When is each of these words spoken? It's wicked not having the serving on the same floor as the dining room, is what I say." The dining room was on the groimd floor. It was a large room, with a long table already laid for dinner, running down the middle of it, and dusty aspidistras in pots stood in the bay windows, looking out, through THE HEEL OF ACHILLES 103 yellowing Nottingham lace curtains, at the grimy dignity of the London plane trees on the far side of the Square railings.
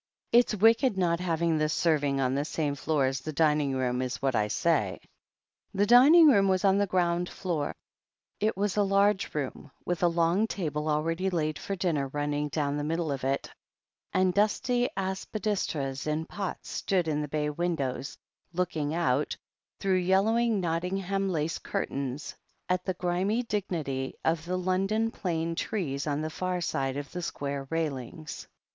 It's 0.31 0.55
wicked 0.55 0.97
not 0.97 1.19
having 1.19 1.59
the 1.59 1.69
serving 1.69 2.19
on 2.19 2.33
the 2.33 2.43
same 2.43 2.73
floor 2.73 3.05
as 3.05 3.19
the 3.21 3.31
dining 3.31 3.75
room, 3.75 4.01
is 4.01 4.19
what 4.19 4.33
I 4.35 4.47
say." 4.47 4.99
The 5.75 5.85
dining 5.85 6.27
room 6.27 6.47
was 6.47 6.65
on 6.65 6.79
the 6.79 6.87
groimd 6.87 7.29
floor. 7.29 7.75
It 8.39 8.57
was 8.57 8.75
a 8.75 8.81
large 8.81 9.35
room, 9.35 9.69
with 9.85 10.01
a 10.01 10.07
long 10.07 10.47
table 10.47 10.89
already 10.89 11.29
laid 11.29 11.59
for 11.59 11.75
dinner, 11.75 12.07
running 12.07 12.47
down 12.49 12.77
the 12.77 12.83
middle 12.83 13.11
of 13.11 13.23
it, 13.23 13.51
and 14.11 14.33
dusty 14.33 14.89
aspidistras 14.97 16.07
in 16.07 16.25
pots 16.25 16.71
stood 16.71 17.07
in 17.07 17.21
the 17.21 17.27
bay 17.27 17.51
windows, 17.51 18.17
looking 18.53 18.95
out, 18.95 19.37
through 19.79 19.99
THE 20.01 20.07
HEEL 20.07 20.21
OF 20.21 20.25
ACHILLES 20.25 20.33
103 20.33 20.49
yellowing 20.49 20.59
Nottingham 20.61 21.29
lace 21.29 21.59
curtains, 21.59 22.35
at 22.67 22.83
the 22.85 22.95
grimy 22.95 23.43
dignity 23.43 24.15
of 24.25 24.45
the 24.45 24.57
London 24.57 25.11
plane 25.11 25.53
trees 25.53 26.07
on 26.07 26.21
the 26.21 26.31
far 26.31 26.59
side 26.59 26.97
of 26.97 27.11
the 27.11 27.21
Square 27.21 27.67
railings. 27.69 28.47